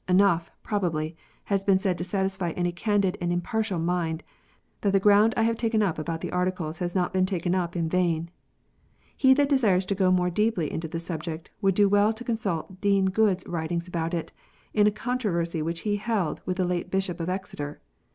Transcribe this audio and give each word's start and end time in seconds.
Enough, 0.09 0.49
probably, 0.63 1.15
has 1.43 1.63
been 1.63 1.77
said 1.77 1.95
to 1.99 2.03
satisfy 2.03 2.49
any 2.53 2.71
candid 2.71 3.19
and 3.21 3.31
impartial 3.31 3.77
mind 3.77 4.23
that 4.81 4.93
the 4.93 4.99
ground 4.99 5.35
I 5.37 5.43
have 5.43 5.57
taken 5.57 5.83
up 5.83 5.99
about 5.99 6.21
the 6.21 6.31
Articles 6.31 6.79
has 6.79 6.95
not 6.95 7.13
been 7.13 7.27
taken 7.27 7.53
up 7.53 7.75
in 7.75 7.87
vain. 7.87 8.31
He 9.15 9.35
that 9.35 9.47
desires 9.47 9.85
to 9.85 9.93
go 9.93 10.09
more 10.09 10.31
deeply 10.31 10.71
into 10.73 10.87
the 10.87 10.97
subject 10.97 11.51
would 11.61 11.75
do 11.75 11.87
well 11.87 12.13
to 12.13 12.23
con 12.23 12.37
sult 12.37 12.81
Dean 12.81 13.11
Goode 13.11 13.41
s 13.41 13.47
writings 13.47 13.87
about 13.87 14.15
it, 14.15 14.31
in 14.73 14.87
a 14.87 14.91
controversy 14.91 15.61
which 15.61 15.81
he 15.81 15.97
held 15.97 16.41
with 16.47 16.57
the 16.57 16.65
late 16.65 16.89
Bishop 16.89 17.19
of 17.19 17.29
Exeter. 17.29 17.79